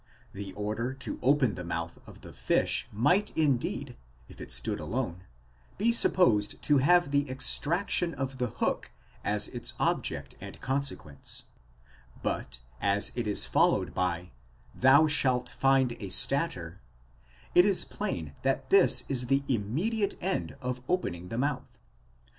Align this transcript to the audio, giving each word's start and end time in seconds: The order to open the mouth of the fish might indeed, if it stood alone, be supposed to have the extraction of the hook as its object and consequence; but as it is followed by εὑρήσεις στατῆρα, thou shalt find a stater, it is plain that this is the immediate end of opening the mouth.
The 0.33 0.51
order 0.53 0.95
to 0.95 1.19
open 1.21 1.53
the 1.53 1.63
mouth 1.63 1.99
of 2.07 2.21
the 2.21 2.33
fish 2.33 2.87
might 2.91 3.29
indeed, 3.37 3.97
if 4.27 4.41
it 4.41 4.51
stood 4.51 4.79
alone, 4.79 5.25
be 5.77 5.91
supposed 5.91 6.59
to 6.63 6.79
have 6.79 7.11
the 7.11 7.29
extraction 7.29 8.15
of 8.15 8.39
the 8.39 8.47
hook 8.47 8.89
as 9.23 9.47
its 9.49 9.73
object 9.79 10.33
and 10.41 10.59
consequence; 10.59 11.43
but 12.23 12.61
as 12.81 13.11
it 13.15 13.27
is 13.27 13.45
followed 13.45 13.93
by 13.93 14.31
εὑρήσεις 14.75 14.79
στατῆρα, 14.79 14.81
thou 14.81 15.05
shalt 15.07 15.49
find 15.49 15.91
a 15.99 16.09
stater, 16.09 16.81
it 17.53 17.63
is 17.63 17.85
plain 17.85 18.33
that 18.41 18.71
this 18.71 19.03
is 19.07 19.27
the 19.27 19.43
immediate 19.47 20.17
end 20.19 20.55
of 20.61 20.81
opening 20.89 21.27
the 21.27 21.37
mouth. 21.37 21.77